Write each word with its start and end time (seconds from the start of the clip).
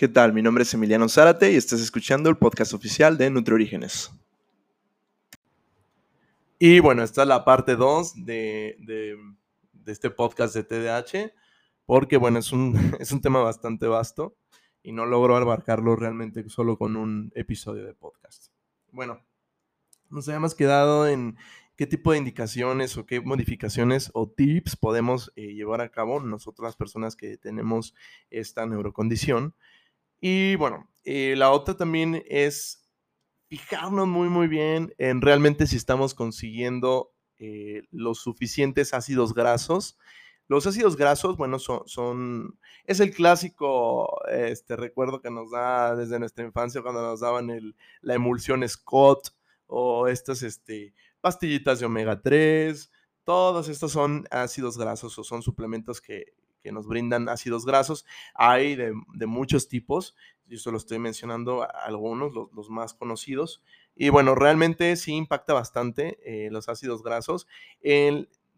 ¿Qué 0.00 0.08
tal? 0.08 0.32
Mi 0.32 0.40
nombre 0.40 0.62
es 0.62 0.72
Emiliano 0.72 1.10
Zárate 1.10 1.52
y 1.52 1.56
estás 1.56 1.78
escuchando 1.82 2.30
el 2.30 2.38
podcast 2.38 2.72
oficial 2.72 3.18
de 3.18 3.28
NutriOrígenes. 3.28 4.10
Y 6.58 6.80
bueno, 6.80 7.02
esta 7.02 7.20
es 7.20 7.28
la 7.28 7.44
parte 7.44 7.76
2 7.76 8.24
de, 8.24 8.78
de, 8.78 9.18
este 9.84 10.08
podcast 10.08 10.54
de 10.54 10.64
TDAH, 10.64 11.34
porque 11.84 12.16
bueno, 12.16 12.38
es 12.38 12.50
un, 12.50 12.96
es 12.98 13.12
un 13.12 13.20
tema 13.20 13.42
bastante 13.42 13.86
vasto 13.88 14.34
y 14.82 14.92
no 14.92 15.04
logro 15.04 15.36
abarcarlo 15.36 15.94
realmente 15.96 16.48
solo 16.48 16.78
con 16.78 16.96
un 16.96 17.30
episodio 17.34 17.84
de 17.84 17.92
podcast. 17.92 18.46
Bueno, 18.92 19.22
nos 20.08 20.26
habíamos 20.30 20.54
quedado 20.54 21.08
en 21.08 21.36
qué 21.76 21.86
tipo 21.86 22.12
de 22.12 22.18
indicaciones 22.18 22.96
o 22.96 23.04
qué 23.04 23.20
modificaciones 23.20 24.10
o 24.14 24.30
tips 24.30 24.76
podemos 24.76 25.30
eh, 25.36 25.52
llevar 25.52 25.82
a 25.82 25.90
cabo 25.90 26.20
nosotros 26.20 26.64
las 26.64 26.76
personas 26.76 27.16
que 27.16 27.36
tenemos 27.36 27.94
esta 28.30 28.64
neurocondición. 28.64 29.54
Y 30.20 30.56
bueno, 30.56 30.88
eh, 31.04 31.34
la 31.36 31.50
otra 31.50 31.76
también 31.76 32.22
es 32.26 32.86
fijarnos 33.48 34.06
muy, 34.06 34.28
muy 34.28 34.46
bien 34.46 34.94
en 34.98 35.20
realmente 35.20 35.66
si 35.66 35.76
estamos 35.76 36.14
consiguiendo 36.14 37.12
eh, 37.38 37.82
los 37.90 38.20
suficientes 38.20 38.94
ácidos 38.94 39.34
grasos. 39.34 39.98
Los 40.46 40.66
ácidos 40.66 40.96
grasos, 40.96 41.36
bueno, 41.36 41.58
son, 41.58 41.82
son, 41.86 42.58
es 42.84 43.00
el 43.00 43.12
clásico 43.14 44.20
este, 44.28 44.76
recuerdo 44.76 45.20
que 45.20 45.30
nos 45.30 45.50
da 45.50 45.94
desde 45.94 46.18
nuestra 46.18 46.44
infancia 46.44 46.82
cuando 46.82 47.02
nos 47.02 47.20
daban 47.20 47.50
el, 47.50 47.76
la 48.02 48.14
emulsión 48.14 48.68
Scott 48.68 49.30
o 49.66 50.08
estas 50.08 50.42
este, 50.42 50.92
pastillitas 51.20 51.78
de 51.78 51.86
omega 51.86 52.20
3, 52.20 52.90
todos 53.24 53.68
estos 53.68 53.92
son 53.92 54.26
ácidos 54.30 54.76
grasos 54.76 55.16
o 55.18 55.24
son 55.24 55.42
suplementos 55.42 56.00
que, 56.00 56.34
nos 56.64 56.86
brindan 56.86 57.28
ácidos 57.28 57.66
grasos. 57.66 58.06
Hay 58.34 58.76
de, 58.76 58.92
muchos 59.26 59.68
tipos, 59.68 60.16
yo 60.46 60.58
solo 60.58 60.78
estoy 60.78 60.98
mencionando 60.98 61.66
algunos, 61.84 62.32
los, 62.32 62.70
más 62.70 62.94
conocidos. 62.94 63.62
Y 63.94 64.08
bueno, 64.08 64.34
realmente 64.34 64.96
sí 64.96 65.12
impacta 65.12 65.52
bastante 65.52 66.18
eh, 66.24 66.50
los 66.50 66.68
ácidos 66.68 67.02
grasos. 67.02 67.46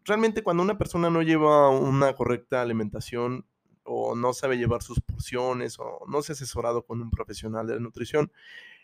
realmente 0.05 0.43
cuando 0.43 0.63
una 0.63 0.77
persona 0.77 1.09
no 1.09 1.21
lleva 1.21 1.69
una 1.69 2.13
correcta 2.13 2.61
alimentación 2.61 3.45
o 3.83 4.15
no 4.15 4.33
sabe 4.33 4.57
llevar 4.57 4.81
sus 4.81 4.99
porciones 5.01 5.77
o 5.79 6.05
no 6.07 6.21
se 6.21 6.31
ha 6.31 6.35
asesorado 6.35 6.85
con 6.85 7.01
un 7.01 7.11
profesional 7.11 7.67
de 7.67 7.75
la 7.75 7.79
nutrición, 7.79 8.31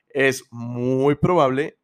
es 0.10 0.44
muy 0.52 1.16
probable 1.16 1.78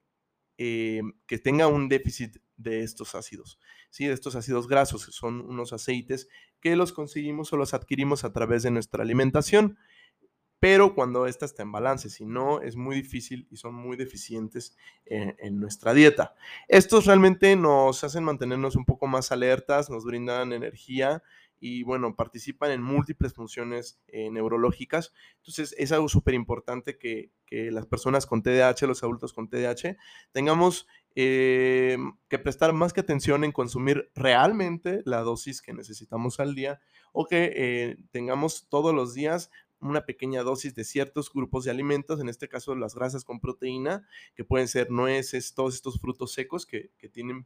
eh, 0.58 1.02
que 1.28 1.38
tenga 1.38 1.68
un 1.68 1.90
déficit 1.90 2.38
de 2.58 2.82
estos 2.82 3.16
ácidos, 3.16 3.60
¿sí? 3.96 4.06
estos 4.08 4.36
ácidos 4.36 4.68
grasos, 4.68 5.04
son 5.04 5.40
unos 5.40 5.72
aceites 5.72 6.28
que 6.60 6.76
los 6.76 6.92
conseguimos 6.92 7.54
o 7.54 7.58
los 7.58 7.74
adquirimos 7.74 8.26
a 8.26 8.34
través 8.34 8.62
de 8.64 8.72
nuestra 8.72 9.04
alimentación, 9.04 9.78
pero 10.60 10.96
cuando 10.96 11.28
esta 11.28 11.46
está 11.46 11.64
en 11.64 11.72
balance, 11.72 12.10
si 12.10 12.26
no, 12.26 12.60
es 12.60 12.76
muy 12.76 12.98
difícil 12.98 13.48
y 13.50 13.56
son 13.56 13.74
muy 13.74 13.96
deficientes 13.96 14.76
en, 15.06 15.38
en 15.40 15.62
nuestra 15.62 15.94
dieta. 15.94 16.36
Estos 16.68 17.06
realmente 17.06 17.56
nos 17.56 18.04
hacen 18.04 18.26
mantenernos 18.26 18.76
un 18.76 18.84
poco 18.84 19.08
más 19.08 19.32
alertas, 19.32 19.90
nos 19.90 20.04
brindan 20.04 20.52
energía, 20.52 21.24
y 21.60 21.84
bueno, 21.84 22.16
participan 22.16 22.72
en 22.72 22.82
múltiples 22.82 23.34
funciones 23.34 24.00
eh, 24.08 24.30
neurológicas. 24.30 25.14
Entonces 25.38 25.74
es 25.78 25.92
algo 25.92 26.10
súper 26.10 26.34
importante 26.34 26.98
que, 26.98 27.32
las 27.72 27.86
personas 27.86 28.26
con 28.26 28.44
TDAH, 28.44 28.86
los 28.86 29.02
adultos 29.02 29.32
con 29.32 29.48
TDAH, 29.48 29.96
tengamos 30.34 30.88
eh, 31.16 31.98
que 32.30 32.40
prestar 32.40 32.74
más 32.74 32.94
que 32.94 33.02
atención 33.02 33.44
en 33.44 33.52
consumir 33.52 34.12
realmente 34.16 35.02
la 35.06 35.22
dosis 35.22 35.62
que 35.62 35.74
necesitamos 35.74 36.40
al 36.40 36.56
día 36.56 36.80
o 37.14 37.26
que 37.26 37.54
eh, 37.56 37.98
tengamos 38.12 38.68
todos 38.70 38.94
los 38.94 39.14
días 39.14 39.50
una 39.80 40.06
pequeña 40.06 40.42
dosis 40.42 40.74
de 40.74 40.84
ciertos 40.84 41.32
grupos 41.32 41.66
de 41.66 41.72
alimentos, 41.72 42.20
en 42.20 42.30
este 42.30 42.48
caso 42.48 42.76
las 42.76 42.96
grasas 42.96 43.24
con 43.24 43.40
proteína, 43.40 44.08
que 44.34 44.44
pueden 44.44 44.68
ser 44.68 44.90
nueces, 44.90 45.54
todos 45.54 45.76
estos 45.76 46.00
frutos 46.00 46.34
secos 46.34 46.66
que, 46.66 46.92
tienen 47.12 47.46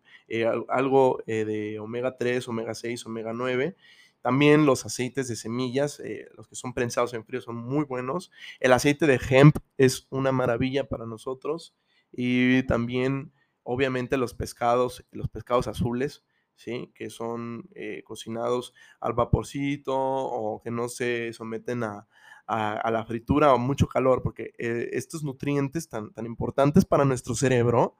algo 0.69 1.21
de 1.25 1.79
omega 1.79 2.15
3, 2.17 2.47
omega 2.47 2.75
6, 2.75 3.05
omega 3.08 3.33
9, 3.33 3.75
también 4.21 4.65
los 4.65 4.85
aceites 4.85 5.27
de 5.27 5.35
semillas, 5.35 5.99
eh, 6.02 6.27
los 6.35 6.47
que 6.47 6.55
son 6.55 6.73
prensados 6.73 7.13
en 7.13 7.23
frío, 7.25 7.41
son 7.41 7.55
muy 7.55 7.85
buenos. 7.85 8.31
El 8.59 8.73
aceite 8.73 9.08
de 9.08 9.19
hemp 9.29 9.58
es 9.77 10.08
una 10.09 10.31
maravilla 10.31 10.89
para 10.89 11.05
nosotros. 11.05 11.73
Y 12.11 12.63
también, 12.63 13.31
obviamente, 13.71 14.17
los 14.17 14.33
pescados, 14.33 15.05
los 15.11 15.30
pescados 15.30 15.67
azules, 15.67 16.23
¿sí? 16.55 16.91
que 16.95 17.11
son 17.11 17.69
eh, 17.75 18.02
cocinados 18.03 18.73
al 18.99 19.13
vaporcito 19.13 19.95
o 19.95 20.59
que 20.59 20.71
no 20.71 20.89
se 20.89 21.33
someten 21.33 21.83
a, 21.83 22.08
la 22.47 23.05
fritura 23.05 23.53
o 23.53 23.59
mucho 23.59 23.87
calor, 23.87 24.23
porque 24.23 24.53
eh, 24.58 24.89
estos 24.93 25.23
nutrientes 25.23 25.87
tan, 25.87 26.11
tan 26.13 26.25
importantes 26.25 26.83
para 26.83 27.05
nuestro 27.05 27.35
cerebro 27.35 27.97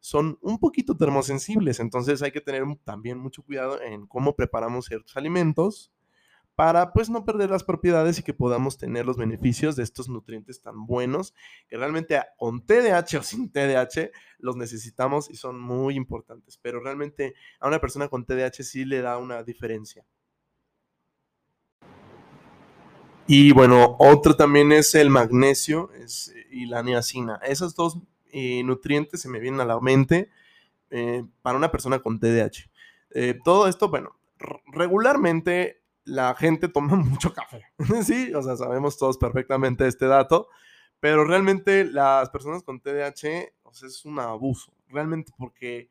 son 0.00 0.40
un 0.42 0.58
poquito 0.58 0.96
termosensibles, 0.96 1.78
entonces 1.78 2.20
hay 2.20 2.32
que 2.32 2.40
tener 2.40 2.64
también 2.82 3.18
mucho 3.18 3.44
cuidado 3.44 3.80
en 3.80 4.08
cómo 4.08 4.34
preparamos 4.34 4.86
ciertos 4.86 5.16
alimentos 5.16 5.92
para 6.54 6.92
pues 6.92 7.08
no 7.08 7.24
perder 7.24 7.50
las 7.50 7.64
propiedades 7.64 8.18
y 8.18 8.22
que 8.22 8.34
podamos 8.34 8.76
tener 8.76 9.06
los 9.06 9.16
beneficios 9.16 9.76
de 9.76 9.82
estos 9.82 10.08
nutrientes 10.08 10.60
tan 10.60 10.86
buenos 10.86 11.34
que 11.68 11.76
realmente 11.76 12.20
con 12.36 12.64
TDAH 12.64 13.18
o 13.18 13.22
sin 13.22 13.50
TDAH 13.50 14.10
los 14.38 14.56
necesitamos 14.56 15.30
y 15.30 15.36
son 15.36 15.60
muy 15.60 15.96
importantes, 15.96 16.58
pero 16.60 16.80
realmente 16.80 17.34
a 17.60 17.68
una 17.68 17.80
persona 17.80 18.08
con 18.08 18.26
TDAH 18.26 18.62
sí 18.64 18.84
le 18.84 19.00
da 19.00 19.18
una 19.18 19.42
diferencia. 19.42 20.04
Y 23.26 23.52
bueno, 23.52 23.96
otro 23.98 24.34
también 24.34 24.72
es 24.72 24.94
el 24.94 25.08
magnesio 25.08 25.90
y 26.50 26.66
la 26.66 26.82
niacina. 26.82 27.36
Esas 27.46 27.74
dos 27.74 27.98
eh, 28.32 28.62
nutrientes 28.64 29.20
se 29.20 29.28
me 29.28 29.38
vienen 29.38 29.60
a 29.60 29.64
la 29.64 29.80
mente 29.80 30.28
eh, 30.90 31.24
para 31.40 31.56
una 31.56 31.70
persona 31.70 32.00
con 32.00 32.18
TDAH. 32.18 32.68
Eh, 33.10 33.38
todo 33.44 33.68
esto, 33.68 33.88
bueno, 33.88 34.18
regularmente 34.66 35.81
la 36.04 36.34
gente 36.34 36.68
toma 36.68 36.96
mucho 36.96 37.32
café, 37.32 37.64
¿sí? 38.04 38.32
O 38.34 38.42
sea, 38.42 38.56
sabemos 38.56 38.98
todos 38.98 39.18
perfectamente 39.18 39.86
este 39.86 40.06
dato, 40.06 40.48
pero 41.00 41.24
realmente 41.24 41.84
las 41.84 42.30
personas 42.30 42.62
con 42.62 42.80
TDAH, 42.80 43.52
sea, 43.72 43.88
es 43.88 44.04
un 44.04 44.18
abuso, 44.18 44.72
realmente 44.88 45.32
porque 45.36 45.88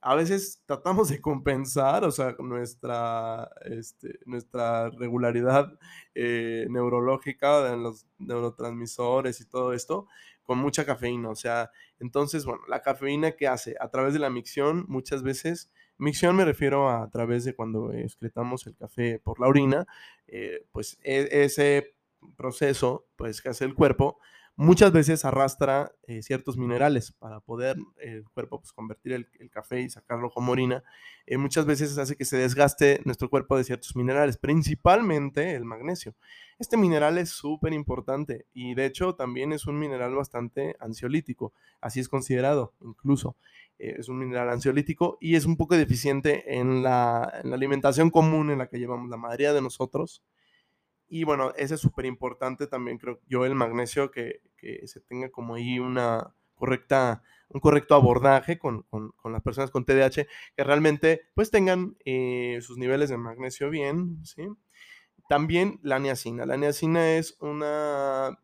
a 0.00 0.14
veces 0.14 0.62
tratamos 0.66 1.08
de 1.08 1.20
compensar, 1.20 2.04
o 2.04 2.12
sea, 2.12 2.36
nuestra, 2.38 3.50
este, 3.64 4.20
nuestra 4.24 4.90
regularidad 4.90 5.78
neurológica 6.14 7.72
en 7.72 7.82
los 7.82 8.06
neurotransmisores 8.18 9.40
y 9.40 9.46
todo 9.46 9.72
esto, 9.72 10.06
con 10.44 10.58
mucha 10.58 10.86
cafeína. 10.86 11.30
O 11.30 11.34
sea, 11.34 11.72
entonces, 11.98 12.44
bueno, 12.44 12.62
la 12.68 12.82
cafeína 12.82 13.32
que 13.32 13.48
hace 13.48 13.74
a 13.80 13.88
través 13.88 14.12
de 14.12 14.20
la 14.20 14.30
micción, 14.30 14.84
muchas 14.88 15.24
veces, 15.24 15.72
micción 15.98 16.36
me 16.36 16.44
refiero 16.44 16.90
a, 16.90 17.08
través 17.10 17.44
de 17.44 17.54
cuando 17.54 17.92
excretamos 17.92 18.66
el 18.66 18.76
café 18.76 19.18
por 19.18 19.40
la 19.40 19.48
orina, 19.48 19.86
eh, 20.26 20.64
pues 20.72 20.98
e, 21.02 21.28
ese 21.44 21.94
proceso, 22.36 23.06
pues 23.16 23.40
que 23.40 23.50
hace 23.50 23.64
el 23.64 23.74
cuerpo, 23.74 24.18
muchas 24.56 24.90
veces 24.90 25.24
arrastra 25.24 25.92
eh, 26.06 26.22
ciertos 26.22 26.56
minerales 26.56 27.12
para 27.12 27.40
poder 27.40 27.76
el 27.98 28.24
cuerpo 28.30 28.60
pues, 28.60 28.72
convertir 28.72 29.12
el, 29.12 29.50
café 29.50 29.82
y 29.82 29.90
sacarlo 29.90 30.30
como 30.30 30.52
orina. 30.52 30.82
Eh, 31.26 31.36
muchas 31.36 31.66
veces 31.66 31.96
hace 31.98 32.16
que 32.16 32.24
se 32.24 32.38
desgaste 32.38 33.00
nuestro 33.04 33.28
cuerpo 33.28 33.56
de 33.56 33.64
ciertos 33.64 33.94
minerales, 33.94 34.38
principalmente 34.38 35.54
el 35.54 35.64
magnesio. 35.64 36.14
Este 36.58 36.78
mineral 36.78 37.18
es 37.18 37.30
súper 37.30 37.74
importante 37.74 38.46
y 38.54 38.74
de 38.74 38.86
hecho 38.86 39.14
también 39.14 39.52
es 39.52 39.66
un 39.66 39.78
mineral 39.78 40.14
bastante 40.14 40.74
ansiolítico, 40.80 41.52
así 41.80 42.00
es 42.00 42.08
considerado 42.08 42.72
incluso. 42.80 43.36
Eh, 43.78 43.96
es 43.98 44.08
un 44.08 44.18
mineral 44.18 44.48
ansiolítico 44.50 45.18
y 45.20 45.36
es 45.36 45.44
un 45.44 45.56
poco 45.56 45.76
deficiente 45.76 46.58
en 46.58 46.82
la, 46.82 47.40
en 47.42 47.50
la 47.50 47.56
alimentación 47.56 48.10
común 48.10 48.50
en 48.50 48.58
la 48.58 48.68
que 48.68 48.78
llevamos 48.78 49.08
la 49.10 49.16
mayoría 49.16 49.52
de 49.52 49.62
nosotros. 49.62 50.22
Y 51.08 51.24
bueno, 51.24 51.52
ese 51.56 51.74
es 51.74 51.80
súper 51.80 52.04
importante 52.04 52.66
también, 52.66 52.98
creo 52.98 53.20
yo, 53.28 53.44
el 53.44 53.54
magnesio, 53.54 54.10
que, 54.10 54.40
se 54.86 55.00
tenga 55.00 55.30
como 55.30 55.54
ahí 55.54 55.78
una 55.78 56.34
correcta, 56.56 57.22
un 57.48 57.60
correcto 57.60 57.94
abordaje 57.94 58.58
con, 58.58 58.84
las 59.24 59.42
personas 59.42 59.70
con 59.70 59.84
TDAH, 59.84 60.26
que 60.56 60.64
realmente 60.64 61.28
pues 61.34 61.50
tengan 61.52 61.96
eh, 62.04 62.58
sus 62.62 62.76
niveles 62.76 63.10
de 63.10 63.16
magnesio 63.16 63.70
bien, 63.70 64.24
¿sí? 64.24 64.48
También 65.28 65.78
la 65.82 66.00
niacina. 66.00 66.46
La 66.46 66.56
niacina 66.56 67.12
es 67.12 67.36
una 67.40 68.38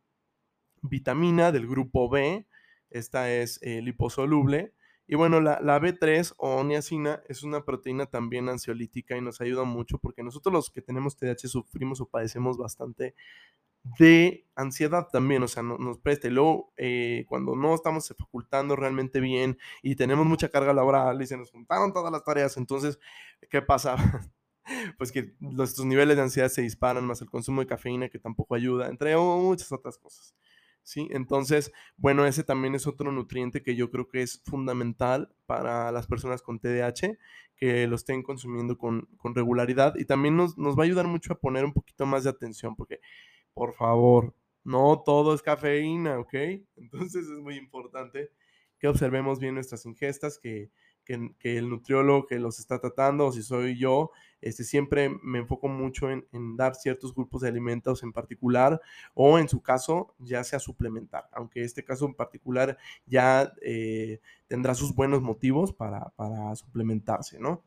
vitamina 0.83 1.51
del 1.51 1.67
grupo 1.67 2.09
B, 2.09 2.47
esta 2.91 3.33
es 3.33 3.61
eh, 3.63 3.83
liposoluble, 3.83 4.75
y 5.07 5.17
bueno, 5.17 5.41
la, 5.41 5.59
B3 5.59 6.35
o 6.39 6.63
niacina 6.65 7.23
es 7.29 7.43
una 7.43 7.65
proteína 7.65 8.07
también 8.07 8.49
ansiolítica 8.49 9.17
y 9.17 9.21
nos 9.21 9.41
ayuda 9.41 9.65
mucho 9.65 9.99
porque 9.99 10.23
nosotros 10.23 10.53
los 10.53 10.71
que 10.71 10.81
tenemos 10.81 11.17
TDAH 11.17 11.49
sufrimos 11.49 12.01
o 12.01 12.09
padecemos 12.09 12.57
bastante 12.57 13.15
de 13.99 14.47
ansiedad 14.55 15.09
también, 15.11 15.43
o 15.43 15.49
sea, 15.49 15.63
nos 15.63 15.99
presta. 15.99 16.29
Y 16.29 16.31
luego, 16.31 16.73
eh, 16.77 17.27
cuando 17.29 17.57
no 17.57 17.75
estamos 17.75 18.09
facultando 18.17 18.77
realmente 18.77 19.21
bien 19.21 19.59
y 19.83 19.97
tenemos 19.97 20.25
mucha 20.27 20.49
carga 20.49 20.73
laboral 20.73 21.21
y 21.21 21.27
se 21.27 21.37
nos 21.37 21.51
juntaron 21.51 21.93
todas 21.93 22.13
las 22.13 22.25
tareas, 22.25 22.57
entonces, 22.57 22.99
¿qué 23.51 23.61
pasa? 23.61 23.97
pues 24.99 25.11
que 25.13 25.35
nuestros 25.41 25.87
niveles 25.87 26.17
de 26.17 26.23
ansiedad 26.23 26.49
se 26.49 26.63
disparan, 26.63 27.05
más 27.07 27.21
el 27.23 27.31
consumo 27.31 27.61
de 27.61 27.67
cafeína 27.67 28.09
que 28.09 28.19
tampoco 28.19 28.55
ayuda, 28.55 28.89
entre 28.89 29.17
muchas 29.17 29.71
otras 29.73 29.99
cosas. 29.99 30.35
¿Sí? 30.83 31.09
Entonces, 31.11 31.73
bueno, 31.97 32.27
ese 32.27 32.45
también 32.45 32.75
es 32.75 32.87
otro 32.87 33.13
nutriente 33.13 33.63
que 33.63 33.77
yo 33.77 33.91
creo 33.91 34.09
que 34.09 34.23
es 34.23 34.43
fundamental 34.45 35.35
para 35.47 35.93
las 35.93 36.07
personas 36.07 36.43
con 36.43 36.59
TDAH, 36.59 37.19
que 37.57 37.87
lo 37.87 37.97
estén 37.97 38.23
consumiendo 38.23 38.77
con, 38.77 39.09
regularidad 39.35 39.95
y 39.97 40.05
también 40.05 40.37
nos, 40.37 40.59
nos, 40.59 40.77
va 40.77 40.83
a 40.83 40.87
ayudar 40.87 41.07
mucho 41.07 41.33
a 41.33 41.39
poner 41.39 41.65
un 41.65 41.73
poquito 41.73 42.07
más 42.07 42.25
de 42.25 42.31
atención, 42.31 42.75
porque, 42.77 43.01
por 43.55 43.75
favor, 43.75 44.35
no 44.65 45.03
todo 45.05 45.35
es 45.35 45.43
cafeína, 45.43 46.19
¿ok? 46.19 46.35
Entonces 46.77 47.29
es 47.29 47.39
muy 47.39 47.57
importante 47.57 48.31
que 48.79 48.89
observemos 48.89 49.39
bien 49.39 49.55
nuestras 49.55 49.87
ingestas, 49.87 50.39
que 50.39 50.71
que, 51.05 51.33
el 51.43 51.69
nutriólogo 51.69 52.27
que 52.27 52.39
los 52.39 52.59
está 52.59 52.79
tratando, 52.79 53.27
o 53.27 53.33
si 53.33 53.43
soy 53.43 53.79
yo, 53.79 54.11
este, 54.41 54.65
siempre 54.65 55.09
me 55.23 55.39
enfoco 55.39 55.69
mucho 55.69 56.11
en, 56.11 56.27
dar 56.57 56.75
ciertos 56.75 57.15
grupos 57.15 57.43
de 57.43 57.49
alimentos 57.49 58.03
en 58.03 58.13
particular, 58.13 58.81
o 59.15 59.39
en 59.39 59.49
su 59.49 59.63
caso, 59.63 60.15
ya 60.19 60.43
sea 60.45 60.59
suplementar, 60.59 61.29
aunque 61.33 61.63
este 61.63 61.85
caso 61.85 62.07
en 62.07 62.15
particular 62.15 62.77
ya 63.07 63.53
eh, 63.63 64.21
tendrá 64.49 64.75
sus 64.75 64.95
buenos 64.95 65.23
motivos 65.23 65.73
para, 65.73 66.13
suplementarse, 66.57 67.39
¿no? 67.39 67.63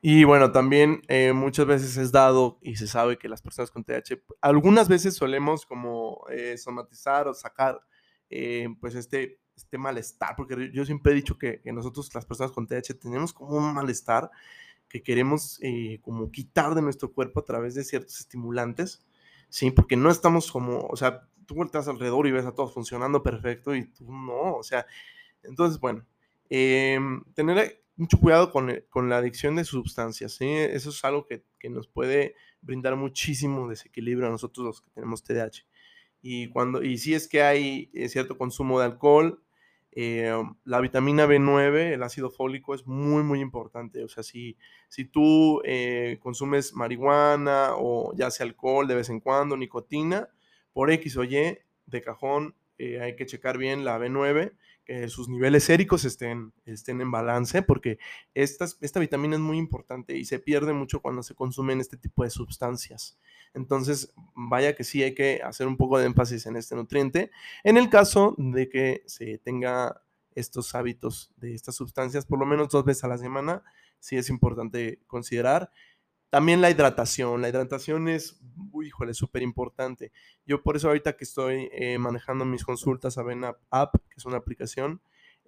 Y 0.00 0.22
bueno, 0.22 0.52
también 0.52 1.02
eh, 1.08 1.32
muchas 1.32 1.66
veces 1.66 1.96
es 1.96 2.12
dado 2.12 2.58
y 2.62 2.76
se 2.76 2.86
sabe 2.86 3.18
que 3.18 3.28
las 3.28 3.42
personas 3.42 3.72
con 3.72 3.82
TH, 3.82 4.22
algunas 4.40 4.88
veces 4.88 5.16
solemos 5.16 5.66
como 5.66 6.24
eh, 6.30 6.56
somatizar 6.56 7.26
o 7.26 7.34
sacar 7.34 7.80
pues 8.80 8.94
este 8.94 9.40
este 9.58 9.78
malestar, 9.78 10.34
porque 10.36 10.70
yo 10.72 10.84
siempre 10.84 11.12
he 11.12 11.14
dicho 11.14 11.38
que, 11.38 11.60
nosotros 11.64 12.12
las 12.14 12.24
personas 12.24 12.52
con 12.52 12.66
TH 12.66 12.94
tenemos 13.00 13.32
como 13.32 13.56
un 13.56 13.74
malestar 13.74 14.30
que 14.88 15.02
queremos 15.02 15.58
eh, 15.62 16.00
como 16.02 16.30
quitar 16.30 16.74
de 16.74 16.82
nuestro 16.82 17.12
cuerpo 17.12 17.40
a 17.40 17.44
través 17.44 17.74
de 17.74 17.84
ciertos 17.84 18.20
estimulantes, 18.20 19.04
¿sí? 19.48 19.70
Porque 19.70 19.96
no 19.96 20.10
estamos 20.10 20.50
como, 20.50 20.80
o 20.80 20.96
sea, 20.96 21.28
tú 21.46 21.54
volteas 21.54 21.88
alrededor 21.88 22.26
y 22.26 22.32
ves 22.32 22.46
a 22.46 22.52
todos 22.52 22.72
funcionando 22.72 23.22
perfecto 23.22 23.74
y 23.74 23.86
tú 23.86 24.10
no, 24.10 24.54
o 24.56 24.62
sea, 24.62 24.86
entonces, 25.42 25.78
bueno, 25.80 26.06
em, 26.48 27.22
tener 27.34 27.82
mucho 27.96 28.18
cuidado 28.18 28.50
con, 28.52 28.72
con, 28.90 29.08
la 29.08 29.18
adicción 29.18 29.56
de 29.56 29.64
sustancias, 29.64 30.32
¿sí? 30.32 30.46
Eso 30.48 30.90
es 30.90 31.04
algo 31.04 31.26
que, 31.26 31.44
que 31.58 31.68
nos 31.68 31.88
puede 31.88 32.34
brindar 32.60 32.96
muchísimo 32.96 33.68
desequilibrio 33.68 34.28
a 34.28 34.30
nosotros 34.30 34.64
los 34.66 34.80
que 34.80 34.90
tenemos 34.90 35.24
TDAH. 35.24 35.64
Y, 36.20 36.48
cuando, 36.48 36.82
y 36.82 36.98
si 36.98 37.14
es 37.14 37.28
que 37.28 37.42
hay 37.42 37.90
eh, 37.94 38.08
cierto 38.08 38.36
consumo 38.36 38.78
de 38.80 38.86
alcohol, 38.86 39.42
eh, 39.92 40.32
la 40.64 40.80
vitamina 40.80 41.26
B9, 41.26 41.92
el 41.92 42.02
ácido 42.02 42.30
fólico 42.30 42.74
es 42.74 42.86
muy, 42.86 43.22
muy 43.22 43.40
importante. 43.40 44.04
O 44.04 44.08
sea, 44.08 44.22
si, 44.22 44.56
si 44.88 45.04
tú 45.04 45.60
eh, 45.64 46.18
consumes 46.20 46.74
marihuana 46.74 47.70
o 47.76 48.14
ya 48.14 48.30
sea 48.30 48.46
alcohol 48.46 48.86
de 48.86 48.94
vez 48.94 49.08
en 49.10 49.20
cuando, 49.20 49.56
nicotina, 49.56 50.28
por 50.72 50.90
X 50.90 51.16
o 51.16 51.24
Y, 51.24 51.58
de 51.86 52.02
cajón 52.02 52.54
eh, 52.78 53.00
hay 53.00 53.16
que 53.16 53.26
checar 53.26 53.58
bien 53.58 53.84
la 53.84 53.98
B9, 53.98 54.52
que 54.88 55.06
sus 55.10 55.28
niveles 55.28 55.64
séricos 55.64 56.06
estén, 56.06 56.54
estén 56.64 57.02
en 57.02 57.10
balance, 57.10 57.60
porque 57.62 57.98
esta, 58.32 58.66
esta 58.80 58.98
vitamina 58.98 59.36
es 59.36 59.40
muy 59.40 59.58
importante 59.58 60.16
y 60.16 60.24
se 60.24 60.38
pierde 60.38 60.72
mucho 60.72 61.02
cuando 61.02 61.22
se 61.22 61.34
consumen 61.34 61.78
este 61.78 61.98
tipo 61.98 62.24
de 62.24 62.30
sustancias. 62.30 63.18
Entonces, 63.52 64.14
vaya 64.34 64.74
que 64.74 64.84
sí 64.84 65.02
hay 65.02 65.14
que 65.14 65.42
hacer 65.44 65.66
un 65.66 65.76
poco 65.76 65.98
de 65.98 66.06
énfasis 66.06 66.46
en 66.46 66.56
este 66.56 66.74
nutriente. 66.74 67.30
En 67.64 67.76
el 67.76 67.90
caso 67.90 68.34
de 68.38 68.70
que 68.70 69.02
se 69.06 69.36
tenga 69.36 70.02
estos 70.34 70.74
hábitos 70.74 71.32
de 71.36 71.54
estas 71.54 71.74
sustancias, 71.74 72.24
por 72.24 72.38
lo 72.38 72.46
menos 72.46 72.70
dos 72.70 72.84
veces 72.86 73.04
a 73.04 73.08
la 73.08 73.18
semana, 73.18 73.62
sí 73.98 74.16
es 74.16 74.30
importante 74.30 75.00
considerar. 75.06 75.70
También 76.30 76.60
la 76.60 76.70
hidratación. 76.70 77.40
La 77.40 77.48
hidratación 77.48 78.08
es, 78.08 78.38
uy, 78.70 78.88
híjole, 78.88 79.14
súper 79.14 79.42
importante. 79.42 80.12
Yo 80.44 80.62
por 80.62 80.76
eso 80.76 80.88
ahorita 80.88 81.16
que 81.16 81.24
estoy 81.24 81.70
eh, 81.72 81.98
manejando 81.98 82.44
mis 82.44 82.64
consultas 82.64 83.16
a 83.16 83.22
Venap 83.22 83.58
App, 83.70 83.94
que 83.94 84.16
es 84.16 84.26
una 84.26 84.36
aplicación, 84.36 85.00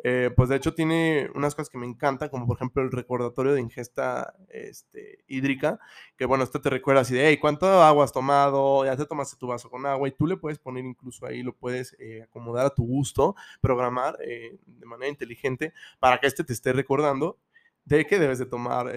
eh, 0.02 0.30
pues 0.34 0.48
de 0.48 0.56
hecho 0.56 0.72
tiene 0.72 1.28
unas 1.34 1.54
cosas 1.54 1.68
que 1.68 1.76
me 1.76 1.84
encantan, 1.84 2.30
como 2.30 2.46
por 2.46 2.56
ejemplo 2.56 2.82
el 2.82 2.90
recordatorio 2.90 3.52
de 3.52 3.60
ingesta 3.60 4.34
este, 4.48 5.22
hídrica, 5.28 5.78
que 6.16 6.24
bueno, 6.24 6.44
esto 6.44 6.62
te 6.62 6.70
recuerda 6.70 7.02
así 7.02 7.14
de, 7.14 7.28
hey, 7.28 7.36
¿cuánto 7.36 7.66
agua 7.66 8.04
has 8.04 8.12
tomado? 8.12 8.86
Ya 8.86 8.96
te 8.96 9.04
tomaste 9.04 9.36
tu 9.36 9.48
vaso 9.48 9.68
con 9.68 9.84
agua 9.84 10.08
y 10.08 10.12
tú 10.12 10.26
le 10.26 10.38
puedes 10.38 10.58
poner 10.58 10.86
incluso 10.86 11.26
ahí, 11.26 11.42
lo 11.42 11.54
puedes 11.54 11.94
eh, 11.98 12.22
acomodar 12.22 12.64
a 12.64 12.70
tu 12.70 12.86
gusto, 12.86 13.36
programar 13.60 14.16
de 14.16 14.86
manera 14.86 15.10
inteligente 15.10 15.74
para 15.98 16.18
que 16.18 16.26
este 16.26 16.44
te 16.44 16.54
esté 16.54 16.72
recordando 16.72 17.38
de 17.84 18.06
que 18.06 18.18
debes 18.18 18.38
de 18.38 18.46
tomar 18.46 18.90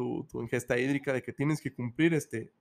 tu, 0.00 0.40
ingesta 0.40 0.78
hídrica, 0.78 1.12
de 1.12 1.22
que 1.22 1.32
tienes 1.32 1.60
que 1.60 1.74
cumplir 1.74 2.14
este, 2.14 2.52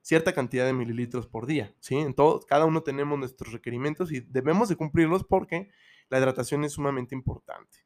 cierta 0.00 0.32
cantidad 0.32 0.64
de 0.66 0.72
mililitros 0.72 1.26
por 1.26 1.46
día, 1.46 1.74
¿sí? 1.80 1.96
En 1.96 2.14
todo, 2.14 2.40
cada 2.40 2.64
uno 2.64 2.82
tenemos 2.82 3.18
nuestros 3.18 3.52
requerimientos 3.52 4.12
y 4.12 4.20
debemos 4.20 4.68
de 4.68 4.76
cumplirlos 4.76 5.24
porque 5.24 5.70
la 6.08 6.18
hidratación 6.18 6.64
es 6.64 6.72
sumamente 6.72 7.14
importante. 7.14 7.83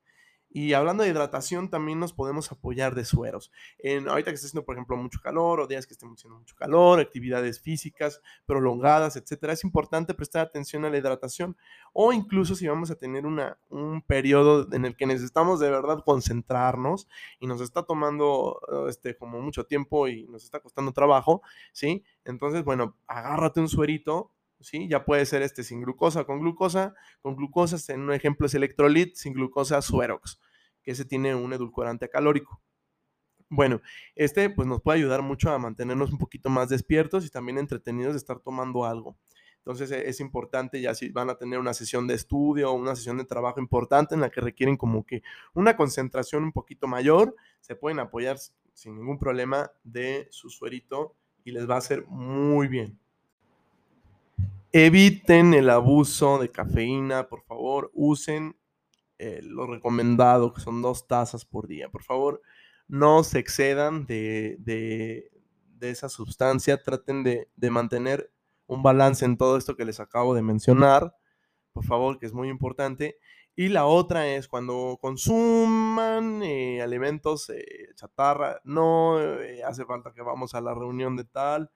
Y 0.50 0.72
hablando 0.72 1.02
de 1.02 1.10
hidratación, 1.10 1.68
también 1.68 2.00
nos 2.00 2.12
podemos 2.12 2.50
apoyar 2.50 2.94
de 2.94 3.04
sueros. 3.04 3.52
En, 3.78 4.08
ahorita 4.08 4.30
que 4.30 4.36
está 4.36 4.46
haciendo, 4.46 4.64
por 4.64 4.74
ejemplo, 4.74 4.96
mucho 4.96 5.20
calor 5.20 5.60
o 5.60 5.66
días 5.66 5.86
que 5.86 5.92
estemos 5.92 6.18
haciendo 6.18 6.38
mucho 6.38 6.56
calor, 6.56 7.00
actividades 7.00 7.60
físicas 7.60 8.22
prolongadas, 8.46 9.16
etcétera, 9.16 9.52
es 9.52 9.64
importante 9.64 10.14
prestar 10.14 10.46
atención 10.46 10.84
a 10.84 10.90
la 10.90 10.98
hidratación. 10.98 11.56
O 11.92 12.12
incluso 12.12 12.54
si 12.54 12.66
vamos 12.66 12.90
a 12.90 12.96
tener 12.96 13.26
una, 13.26 13.58
un 13.68 14.02
periodo 14.02 14.66
en 14.72 14.84
el 14.84 14.96
que 14.96 15.06
necesitamos 15.06 15.60
de 15.60 15.70
verdad 15.70 16.02
concentrarnos 16.04 17.08
y 17.40 17.46
nos 17.46 17.60
está 17.60 17.82
tomando 17.82 18.60
este, 18.88 19.16
como 19.16 19.40
mucho 19.40 19.64
tiempo 19.64 20.08
y 20.08 20.26
nos 20.28 20.44
está 20.44 20.60
costando 20.60 20.92
trabajo, 20.92 21.42
¿sí? 21.72 22.04
Entonces, 22.24 22.64
bueno, 22.64 22.96
agárrate 23.06 23.60
un 23.60 23.68
suerito 23.68 24.32
¿sí? 24.60 24.88
Ya 24.88 25.05
puede 25.05 25.26
ser 25.26 25.43
este 25.43 25.62
sin 25.62 25.82
glucosa, 25.82 26.25
con 26.25 26.40
glucosa, 26.40 26.94
con 27.20 27.37
glucosa, 27.37 27.76
en 27.93 28.00
un 28.02 28.12
ejemplo 28.12 28.46
es 28.46 28.55
electrolit, 28.55 29.14
sin 29.14 29.32
glucosa, 29.32 29.81
suerox, 29.82 30.40
que 30.82 30.93
ese 30.93 31.05
tiene 31.05 31.34
un 31.34 31.52
edulcorante 31.52 32.08
calórico. 32.08 32.60
Bueno, 33.50 33.81
este 34.14 34.50
pues 34.50 34.69
nos 34.69 34.82
puede 34.82 34.99
ayudar 34.99 35.22
mucho 35.22 35.50
a 35.50 35.58
mantenernos 35.58 36.12
un 36.12 36.19
poquito 36.19 36.50
más 36.50 36.69
despiertos 36.69 37.25
y 37.25 37.31
también 37.31 37.58
entretenidos 37.58 38.12
de 38.12 38.19
estar 38.19 38.40
tomando 38.40 38.84
algo. 38.84 39.16
Entonces 39.58 39.90
e, 39.90 40.08
es 40.08 40.20
importante 40.20 40.81
ya 40.81 40.94
si 40.94 41.11
van 41.11 41.31
a 41.31 41.37
tener 41.37 41.58
una 41.58 41.72
sesión 41.72 42.06
de 42.06 42.14
estudio 42.14 42.70
o 42.70 42.75
una 42.75 42.94
sesión 42.94 43.16
de 43.19 43.25
trabajo 43.25 43.61
importante 43.61 44.14
en 44.14 44.20
la 44.20 44.31
que 44.31 44.40
requieren 44.40 44.76
como 44.76 45.06
que 45.06 45.22
una 45.54 45.76
concentración 45.76 46.44
un 46.44 46.52
poquito 46.52 46.87
mayor, 46.87 47.34
se 47.61 47.75
pueden 47.75 48.00
apoyar 48.00 48.38
sin 48.75 48.96
ningún 48.96 49.19
problema 49.19 49.70
de 49.82 50.28
su 50.31 50.50
suerito 50.50 51.16
y 51.43 51.52
les 51.52 51.69
va 51.69 51.76
a 51.76 51.78
hacer 51.78 52.06
muy 52.06 52.69
bien. 52.69 52.99
Eviten 54.72 55.54
el 55.54 55.70
abuso 55.70 56.38
de 56.38 56.50
cafeína, 56.50 57.28
por 57.28 57.42
favor, 57.44 57.90
usen 57.94 58.58
eh, 59.18 59.40
lo 59.42 59.66
recomendado, 59.66 60.52
que 60.52 60.60
son 60.60 60.82
dos 60.82 61.06
tazas 61.06 61.46
por 61.46 61.66
día. 61.66 61.88
Por 61.88 62.02
favor, 62.02 62.42
no 62.87 63.25
se 63.25 63.38
excedan 63.38 64.04
de, 64.04 64.56
de, 64.60 65.30
esa 65.80 66.10
sustancia, 66.10 66.82
traten 66.82 67.25
de, 67.25 67.48
mantener 67.70 68.30
un 68.66 68.82
balance 68.82 69.25
en 69.25 69.38
todo 69.38 69.56
esto 69.56 69.75
que 69.75 69.87
les 69.87 70.00
acabo 70.00 70.34
de 70.34 70.42
mencionar, 70.42 71.16
por 71.72 71.84
favor, 71.84 72.18
que 72.18 72.26
es 72.26 72.34
muy 72.34 72.48
importante. 72.50 73.16
Y 73.56 73.68
la 73.68 73.87
otra 73.87 74.28
es 74.28 74.48
cuando 74.48 74.98
consuman 75.00 76.42
eh, 76.42 76.82
alimentos 76.82 77.48
eh, 77.50 77.64
chatarra, 77.94 78.60
no 78.64 79.18
hace 79.66 79.87
falta 79.87 80.12
que 80.12 80.22
vamos 80.22 80.54
a 80.54 80.60
la 80.60 80.75
reunión 80.75 81.16
de 81.16 81.25
tal, 81.25 81.70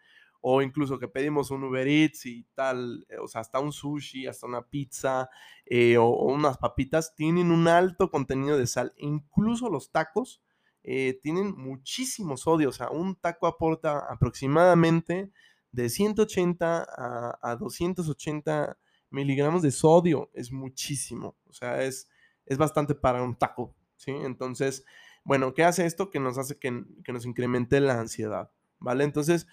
o 0.44 0.60
incluso 0.60 0.98
que 0.98 1.06
pedimos 1.06 1.52
un 1.52 1.62
Uber 1.62 1.86
Eats 1.86 2.26
y 2.26 2.44
tal, 2.54 3.06
eh, 3.08 3.16
o 3.18 3.28
sea, 3.28 3.40
hasta 3.40 3.60
un 3.60 3.72
sushi, 3.72 4.26
hasta 4.26 4.46
una 4.46 4.68
pizza 4.68 5.30
eh, 5.64 5.96
o, 5.96 6.08
unas 6.08 6.58
papitas, 6.58 7.14
tienen 7.14 7.52
un 7.52 7.68
alto 7.68 8.10
contenido 8.10 8.58
de 8.58 8.66
sal. 8.66 8.92
Incluso 8.98 9.70
los 9.70 9.92
tacos 9.92 10.42
eh, 10.82 11.20
tienen 11.22 11.54
muchísimo 11.56 12.36
sodio, 12.36 12.70
o 12.70 12.72
sea, 12.72 12.90
un 12.90 13.14
taco 13.14 13.46
aporta 13.46 14.00
aproximadamente 14.10 15.30
de 15.70 15.88
180 15.88 16.86
a, 16.88 17.38
a 17.40 17.56
280 17.56 18.76
miligramos 19.10 19.62
de 19.62 19.70
sodio, 19.70 20.28
es 20.34 20.50
muchísimo, 20.50 21.36
o 21.46 21.52
sea, 21.52 21.84
es, 21.84 22.08
es 22.46 22.58
bastante 22.58 22.96
para 22.96 23.22
un 23.22 23.36
taco, 23.36 23.76
¿sí? 23.94 24.10
Entonces, 24.10 24.84
bueno, 25.22 25.54
¿qué 25.54 25.62
hace 25.62 25.86
esto? 25.86 26.10
Que 26.10 26.18
nos 26.18 26.36
hace 26.36 26.58
que, 26.58 26.84
que 27.04 27.12
nos 27.12 27.26
incremente 27.26 27.78
la 27.80 28.00
ansiedad, 28.00 28.50
¿vale? 28.80 29.04
Entonces, 29.04 29.46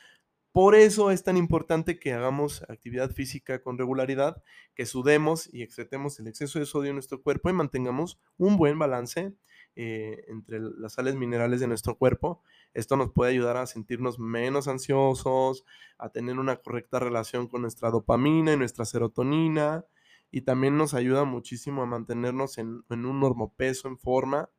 por 0.51 0.75
eso 0.75 1.11
es 1.11 1.23
tan 1.23 1.37
importante 1.37 1.99
que 1.99 2.13
hagamos 2.13 2.63
actividad 2.69 3.11
física 3.11 3.61
con 3.61 3.77
regularidad, 3.77 4.41
que 4.73 4.85
sudemos 4.85 5.47
y 5.53 5.61
excretemos 5.61 6.19
el 6.19 6.27
exceso 6.27 6.59
de 6.59 6.65
sodio 6.65 6.89
en 6.89 6.95
nuestro 6.95 7.21
cuerpo 7.21 7.49
y 7.49 7.53
mantengamos 7.53 8.19
un 8.37 8.57
buen 8.57 8.79
balance 8.79 9.33
eh, 9.75 10.25
entre 10.27 10.59
las 10.59 10.93
sales 10.93 11.15
minerales 11.15 11.59
de 11.59 11.67
nuestro 11.67 11.97
cuerpo. 11.97 12.41
Esto 12.73 12.97
nos 12.97 13.11
puede 13.11 13.31
ayudar 13.31 13.57
a 13.57 13.67
sentirnos 13.67 14.19
menos 14.19 14.67
ansiosos, 14.67 15.65
a 15.97 16.09
tener 16.09 16.39
una 16.39 16.57
correcta 16.57 16.99
relación 16.99 17.47
con 17.47 17.61
nuestra 17.61 17.91
dopamina 17.91 18.53
y 18.53 18.57
nuestra 18.57 18.85
serotonina 18.85 19.85
y 20.31 20.41
también 20.41 20.77
nos 20.77 20.93
ayuda 20.93 21.25
muchísimo 21.25 21.83
a 21.83 21.85
mantenernos 21.85 22.57
en, 22.57 22.83
en 22.89 23.05
un 23.05 23.19
normopeso, 23.19 23.87
en 23.87 23.97
forma 23.97 24.49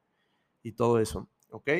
y 0.63 0.73
todo 0.73 1.01
eso, 1.01 1.29
¿ok? 1.51 1.71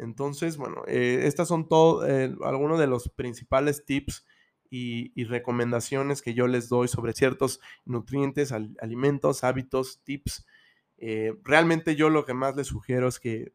Entonces, 0.00 0.56
bueno, 0.56 0.82
eh, 0.86 1.20
estas 1.24 1.48
son 1.48 1.68
todo, 1.68 2.06
eh, 2.08 2.34
algunos 2.42 2.78
de 2.78 2.86
los 2.86 3.10
principales 3.10 3.84
tips 3.84 4.24
y, 4.70 5.24
recomendaciones 5.24 6.22
que 6.22 6.32
yo 6.32 6.46
les 6.46 6.70
doy 6.70 6.88
sobre 6.88 7.12
ciertos 7.12 7.60
nutrientes, 7.84 8.52
alimentos, 8.52 9.44
hábitos, 9.44 10.02
tips. 10.02 10.46
Eh, 10.96 11.34
realmente 11.44 11.96
yo 11.96 12.08
lo 12.08 12.24
que 12.24 12.32
más 12.32 12.56
les 12.56 12.68
sugiero 12.68 13.08
es 13.08 13.20
que 13.20 13.52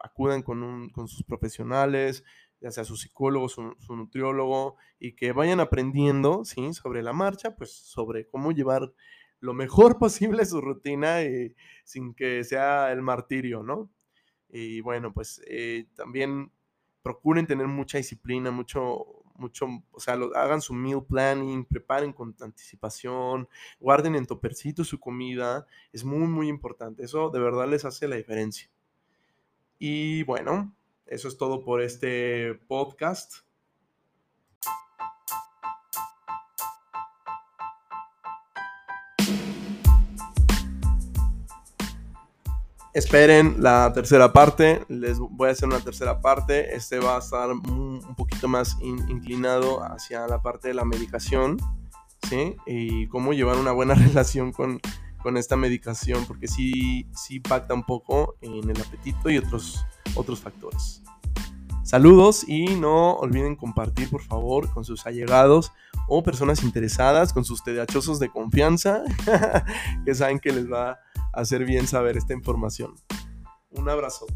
acudan 0.00 0.42
con, 0.42 0.90
sus 1.06 1.22
profesionales, 1.22 2.24
ya 2.60 2.72
sea 2.72 2.84
su 2.84 2.96
psicólogo, 2.96 3.48
su, 3.48 3.76
nutriólogo, 3.90 4.76
y 4.98 5.14
que 5.14 5.30
vayan 5.30 5.60
aprendiendo, 5.60 6.44
¿sí? 6.44 6.72
Sobre 6.74 7.02
la 7.04 7.12
marcha, 7.12 7.54
pues 7.54 7.72
sobre 7.72 8.26
cómo 8.26 8.50
llevar 8.50 8.92
lo 9.38 9.54
mejor 9.54 9.98
posible 9.98 10.44
su 10.44 10.60
rutina 10.60 11.22
y, 11.22 11.54
sin 11.84 12.14
que 12.14 12.42
sea 12.42 12.90
el 12.90 13.02
martirio, 13.02 13.62
¿no? 13.62 13.90
Y 14.56 14.80
bueno, 14.82 15.12
pues 15.12 15.42
eh, 15.48 15.86
también 15.96 16.52
procuren 17.02 17.44
tener 17.44 17.66
mucha 17.66 17.98
disciplina, 17.98 18.52
mucho, 18.52 19.04
mucho, 19.34 19.66
o 19.90 19.98
sea, 19.98 20.14
hagan 20.36 20.60
su 20.60 20.72
meal 20.74 21.04
planning, 21.04 21.64
preparen 21.64 22.12
con 22.12 22.36
anticipación, 22.40 23.48
guarden 23.80 24.14
en 24.14 24.26
topercito 24.26 24.84
su 24.84 25.00
comida, 25.00 25.66
es 25.92 26.04
muy, 26.04 26.28
muy 26.28 26.46
importante, 26.46 27.02
eso 27.02 27.30
de 27.30 27.40
verdad 27.40 27.68
les 27.68 27.84
hace 27.84 28.06
la 28.06 28.14
diferencia. 28.14 28.70
Y 29.80 30.22
bueno, 30.22 30.72
eso 31.06 31.26
es 31.26 31.36
todo 31.36 31.64
por 31.64 31.82
este 31.82 32.54
podcast. 32.68 33.43
Esperen 42.94 43.56
la 43.58 43.92
tercera 43.92 44.32
parte, 44.32 44.84
les 44.88 45.18
voy 45.18 45.48
a 45.48 45.50
hacer 45.50 45.66
una 45.66 45.80
tercera 45.80 46.20
parte, 46.20 46.76
este 46.76 47.00
va 47.00 47.16
a 47.16 47.18
estar 47.18 47.50
un, 47.50 48.14
poquito 48.16 48.46
más 48.46 48.76
inclinado 48.80 49.82
hacia 49.82 50.28
la 50.28 50.40
parte 50.40 50.68
de 50.68 50.74
la 50.74 50.84
medicación, 50.84 51.56
¿sí? 52.28 52.54
Y 52.66 53.08
cómo 53.08 53.32
llevar 53.32 53.56
una 53.56 53.72
buena 53.72 53.94
relación 53.96 54.52
con, 54.52 54.80
con 55.20 55.36
esta 55.36 55.56
medicación, 55.56 56.24
porque 56.24 56.46
sí, 56.46 57.08
sí 57.16 57.38
impacta 57.38 57.74
un 57.74 57.82
poco 57.82 58.36
en 58.40 58.70
el 58.70 58.80
apetito 58.80 59.28
y 59.28 59.38
otros, 59.38 59.84
otros 60.14 60.38
factores. 60.38 61.02
Saludos 61.82 62.48
y 62.48 62.76
no 62.76 63.14
olviden 63.14 63.56
compartir 63.56 64.08
por 64.08 64.22
favor 64.22 64.72
con 64.72 64.84
sus 64.84 65.04
allegados 65.04 65.72
o 66.06 66.22
personas 66.22 66.62
interesadas, 66.62 67.32
con 67.32 67.44
sus 67.44 67.64
tedachosos 67.64 68.20
de 68.20 68.28
confianza, 68.28 69.02
que 70.04 70.14
saben 70.14 70.38
que 70.38 70.52
les 70.52 70.70
va 70.70 71.00
hacer 71.36 71.64
bien 71.64 71.86
saber 71.86 72.16
esta 72.16 72.32
información. 72.32 72.94
Un 73.70 73.88
abrazote. 73.88 74.34